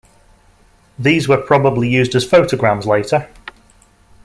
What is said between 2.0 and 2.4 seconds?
as